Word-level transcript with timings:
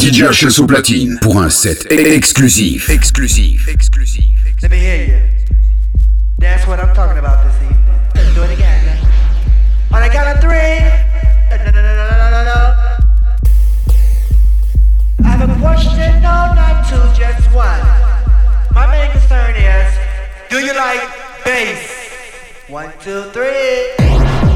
DJ 0.00 0.22
au 0.58 0.66
platine 0.66 1.18
pour 1.20 1.38
un 1.42 1.50
set 1.50 1.86
exclusif. 1.92 2.88
Exclusif. 2.88 3.68
Exclusif. 3.68 4.24
Let 4.62 4.70
me 4.70 4.78
hear 4.78 5.04
you. 5.04 5.18
That's 6.38 6.66
what 6.66 6.80
I'm 6.80 6.94
talking 6.94 7.18
about 7.18 7.44
this 7.44 7.54
evening. 7.62 7.84
Let's 8.14 8.34
do 8.34 8.42
it 8.44 8.50
again. 8.50 8.96
On 9.92 10.00
the 10.00 10.08
count 10.08 10.34
of 10.34 10.40
three. 10.40 10.80
No, 11.50 11.70
no, 11.70 12.44
no. 12.44 12.74
I 15.22 15.36
have 15.36 15.50
a 15.50 15.60
question, 15.60 16.22
no, 16.22 16.54
not 16.54 16.88
two, 16.88 17.20
just 17.20 17.52
one. 17.52 17.84
My 18.72 18.86
main 18.90 19.10
concern 19.10 19.54
is, 19.54 19.94
do 20.48 20.60
you 20.64 20.72
like 20.72 21.02
bass? 21.44 21.92
One, 22.68 22.90
two, 23.02 23.24
three. 23.32 24.49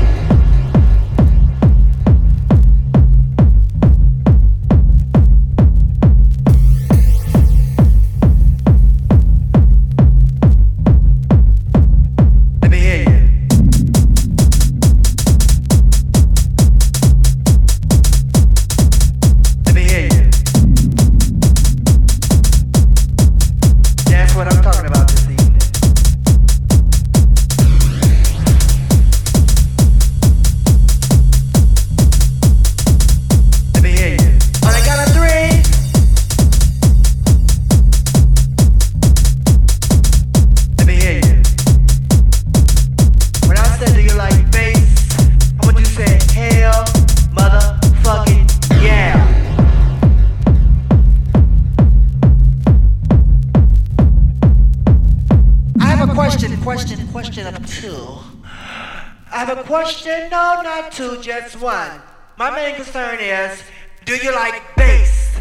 Two, 60.94 61.20
just 61.20 61.61
one. 61.61 61.91
My 62.39 62.50
main 62.55 62.77
concern 62.77 63.19
is, 63.19 63.62
do 64.05 64.14
you 64.17 64.33
like 64.33 64.62
bass? 64.77 65.36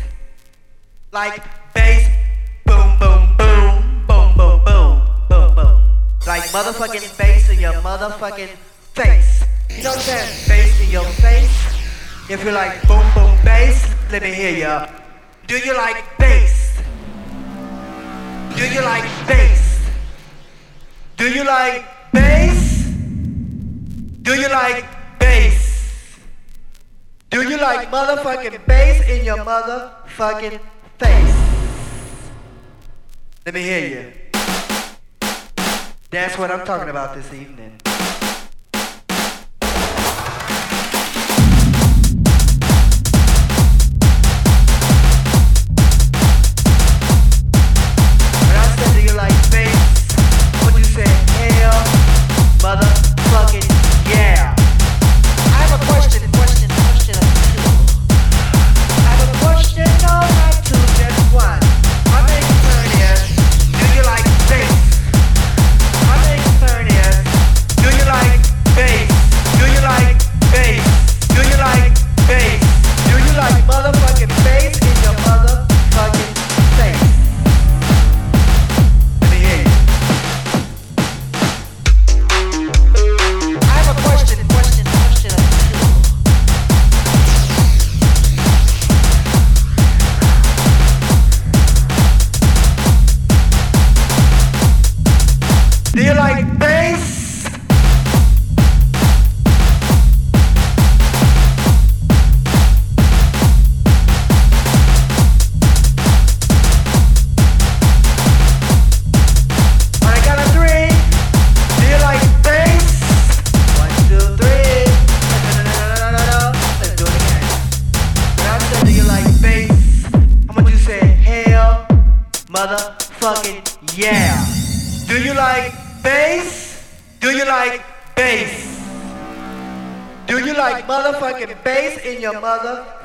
Like 1.12 1.44
bass, 1.76 2.10
boom, 2.66 2.98
boom, 2.98 3.36
boom, 3.38 4.06
boom, 4.08 4.36
boom, 4.36 4.64
boom, 4.66 5.02
boom, 5.30 5.56
boom. 5.56 5.82
Like 6.26 6.44
motherfucking 6.50 7.18
bass 7.18 7.50
in 7.50 7.60
your 7.60 7.74
motherfucking 7.74 8.50
face. 8.98 9.44
You 9.70 9.84
know 9.84 9.92
what? 9.92 10.46
Bass 10.48 10.82
in 10.82 10.90
your 10.90 11.06
face. 11.22 11.56
If 12.30 12.44
you 12.44 12.52
like 12.52 12.82
boom, 12.88 13.06
boom, 13.14 13.32
bass, 13.46 13.94
let 14.12 14.24
me 14.24 14.34
hear 14.34 14.58
ya. 14.58 14.88
Do 15.46 15.58
you 15.58 15.78
like 15.78 16.18
bass? 16.18 16.82
Do 18.56 18.66
you 18.68 18.82
like 18.82 19.06
bass? 19.28 19.82
Do 21.18 21.30
you 21.30 21.44
like 21.44 21.86
bass? 22.12 22.63
Do 24.24 24.34
you 24.36 24.48
like 24.48 24.86
bass. 25.20 26.18
Do 27.30 27.42
you 27.42 27.58
like 27.58 27.90
motherfucking 27.92 28.66
bass 28.66 29.06
in 29.10 29.26
your 29.26 29.40
motherfucking 29.40 30.62
face? 30.98 32.30
Let 33.46 33.54
me 33.54 33.62
hear 33.62 33.86
you. 33.90 34.14
That's 36.10 36.38
what 36.38 36.52
I'm 36.52 36.66
talking 36.66 36.88
about 36.88 37.16
this 37.16 37.34
evening. 37.34 37.83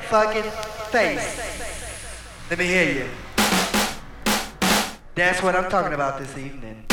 Motherfucking 0.09 0.51
face. 0.89 2.49
Let 2.49 2.59
me 2.59 2.65
hear 2.65 2.93
you. 2.93 3.09
That's 5.15 5.43
what 5.43 5.55
I'm 5.55 5.69
talking 5.69 5.93
about 5.93 6.19
this 6.19 6.35
evening. 6.37 6.85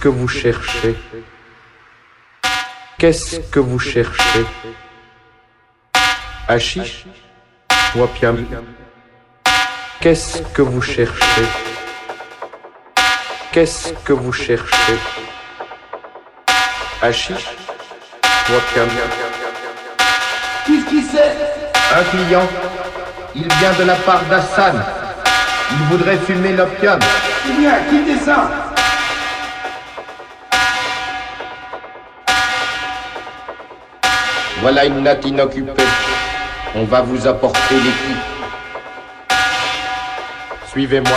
Que 0.00 0.08
vous 0.08 0.28
cherchez. 0.28 0.96
Qu'est-ce 2.98 3.40
que 3.52 3.60
vous 3.60 3.78
cherchez? 3.78 4.46
Hachiche 6.48 7.04
opium? 7.94 8.46
Qu'est-ce 10.00 10.38
que 10.54 10.62
vous 10.62 10.80
cherchez? 10.80 11.46
Qu'est-ce 13.52 13.92
que 14.04 14.14
vous 14.14 14.32
cherchez? 14.32 14.98
Hachiche 17.02 17.50
opium? 18.48 18.88
Qu'est-ce 20.66 20.86
qui 20.86 21.02
c'est 21.02 21.36
Un 21.94 22.04
client. 22.04 22.48
Il 23.34 23.48
vient 23.54 23.74
de 23.78 23.84
la 23.84 23.96
part 23.96 24.22
d'Hassan. 24.30 24.82
Il 25.72 25.78
voudrait 25.90 26.18
fumer 26.18 26.54
l'opium. 26.54 26.98
Eh 27.48 27.60
bien, 27.60 27.74
quittez 27.90 28.18
ça 28.18 28.69
Voilà 34.60 34.84
une 34.84 35.02
natte 35.02 35.24
inoccupée. 35.24 35.82
On 36.74 36.84
va 36.84 37.00
vous 37.00 37.26
apporter 37.26 37.76
l'équipe. 37.76 38.16
Suivez-moi. 40.68 41.16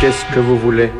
Qu'est-ce 0.00 0.24
que 0.34 0.40
vous 0.40 0.58
voulez? 0.58 0.92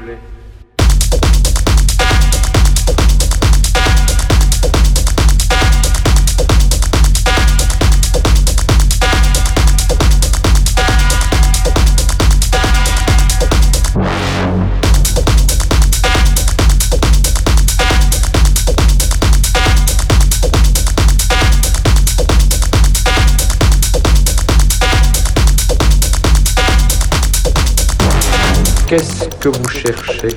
Que 29.43 29.49
vous 29.49 29.69
cherchez 29.69 30.29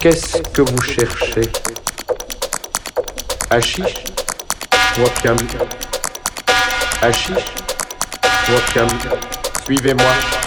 Qu'est-ce 0.00 0.38
que 0.54 0.62
vous 0.62 0.80
cherchez 0.80 1.52
Hachiche 3.50 4.04
opium 5.04 5.36
Hachiche 7.02 7.52
opium 8.56 8.88
Suivez-moi. 9.66 10.43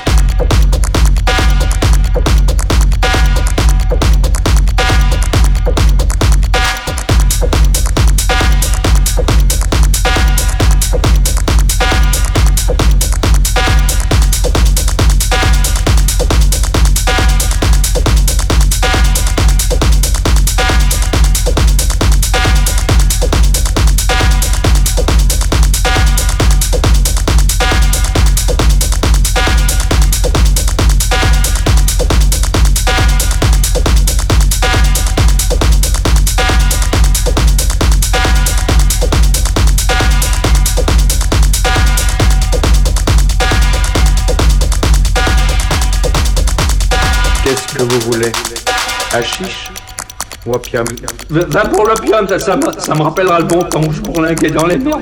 Va 51.30 51.62
pour 51.66 51.86
l'opium, 51.86 52.28
ça, 52.28 52.40
ça, 52.40 52.56
me- 52.56 53.02
rappellera 53.04 53.40
le 53.40 53.46
bon 53.46 53.64
temps 53.64 53.82
où 53.84 53.92
je 53.92 54.02
bourlinguais 54.02 54.50
dans 54.52 54.66
les 54.66 54.78
mers. 54.78 54.98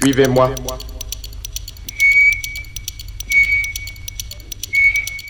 Suivez-moi. 0.00 0.50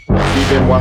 Suivez-moi. 0.08 0.80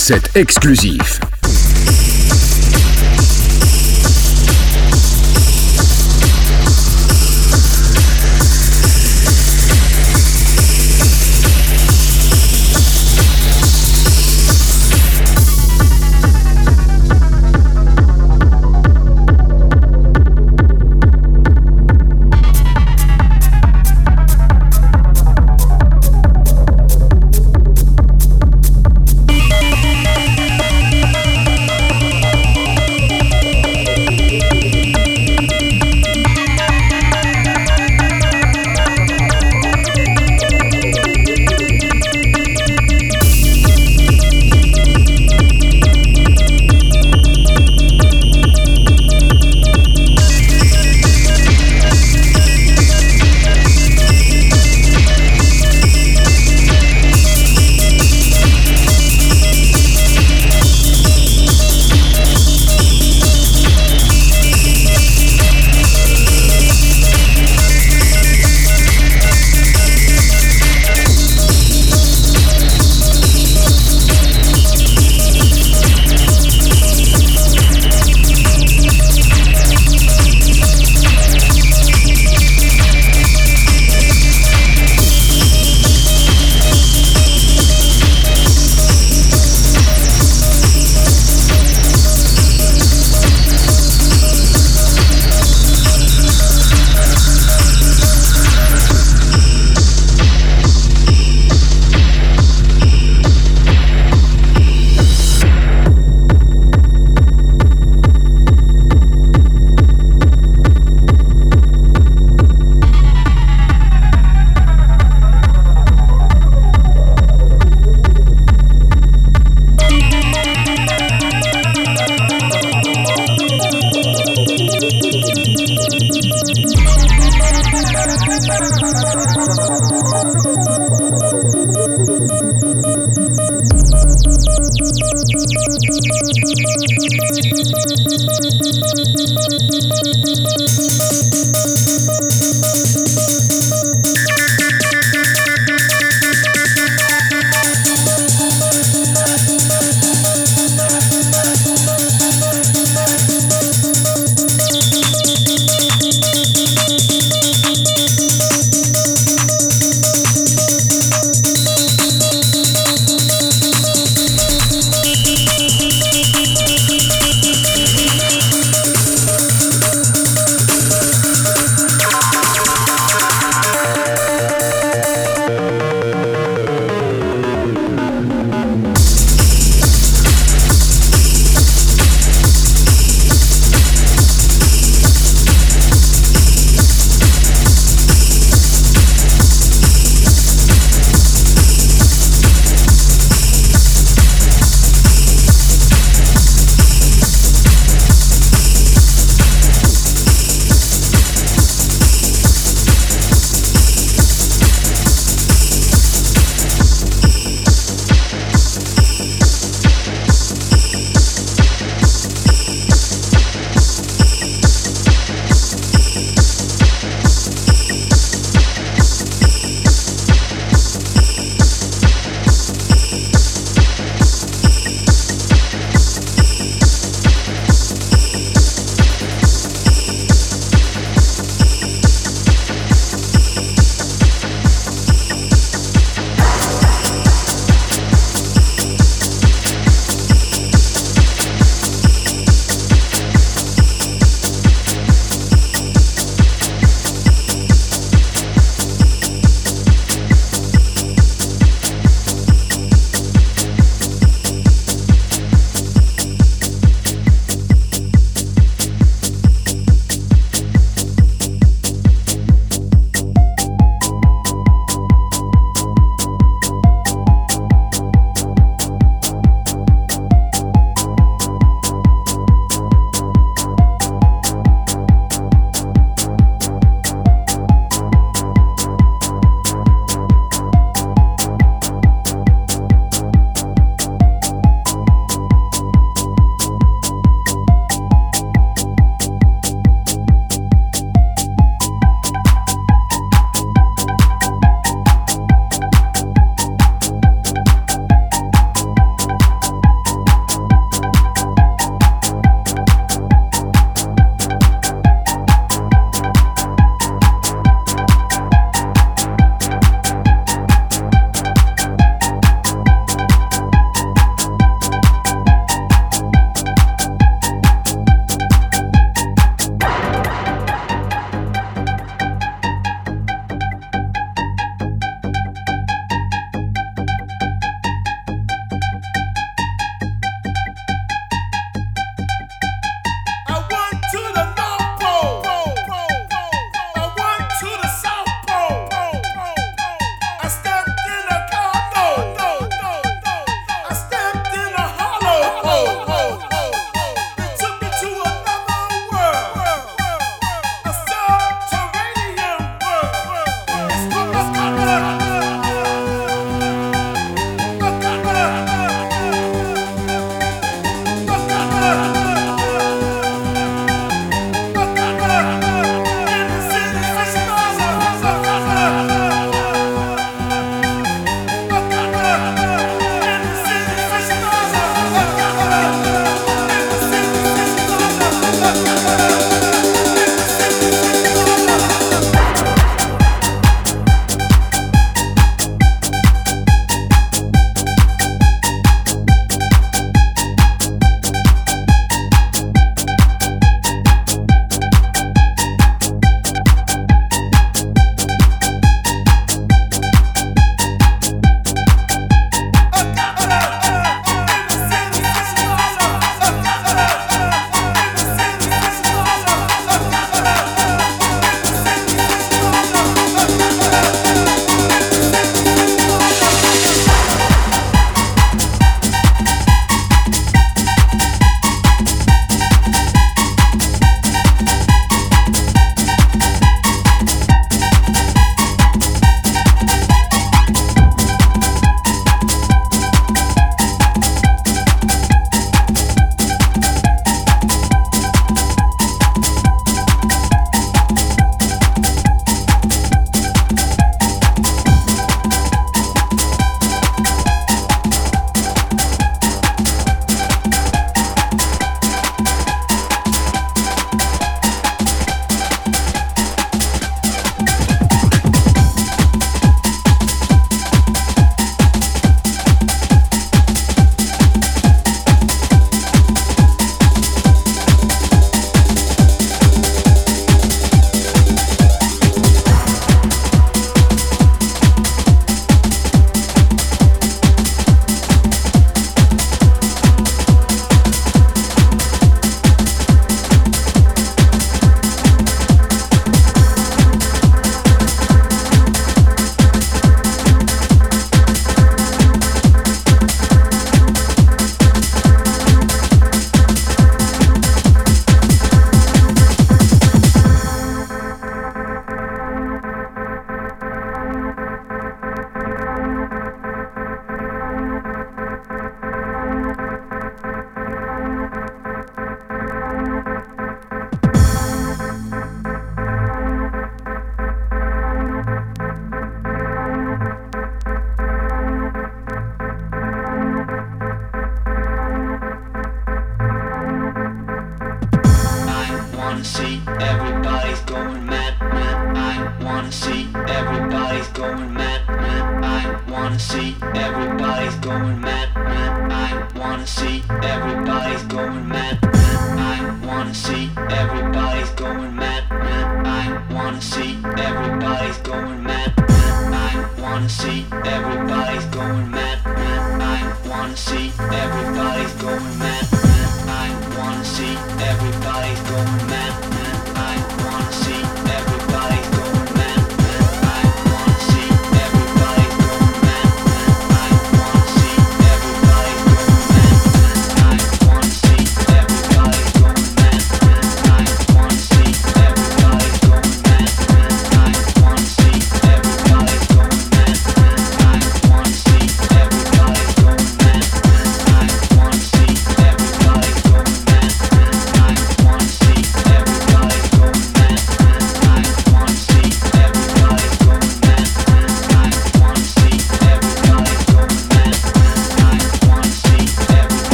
Set 0.00 0.34
exclusif. 0.34 1.29